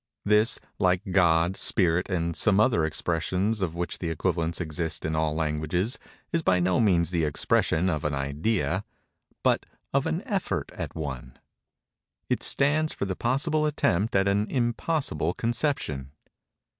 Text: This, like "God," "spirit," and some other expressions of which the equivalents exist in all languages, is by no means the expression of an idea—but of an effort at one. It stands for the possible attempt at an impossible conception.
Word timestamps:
This, 0.25 0.57
like 0.79 1.03
"God," 1.11 1.55
"spirit," 1.55 2.09
and 2.09 2.35
some 2.35 2.59
other 2.59 2.85
expressions 2.87 3.61
of 3.61 3.75
which 3.75 3.99
the 3.99 4.09
equivalents 4.09 4.59
exist 4.59 5.05
in 5.05 5.15
all 5.15 5.35
languages, 5.35 5.99
is 6.33 6.41
by 6.41 6.59
no 6.59 6.79
means 6.79 7.11
the 7.11 7.23
expression 7.23 7.87
of 7.87 8.03
an 8.03 8.15
idea—but 8.15 9.67
of 9.93 10.07
an 10.07 10.23
effort 10.27 10.71
at 10.71 10.95
one. 10.95 11.37
It 12.31 12.41
stands 12.41 12.93
for 12.93 13.05
the 13.05 13.15
possible 13.15 13.67
attempt 13.67 14.15
at 14.15 14.27
an 14.27 14.49
impossible 14.49 15.35
conception. 15.35 16.09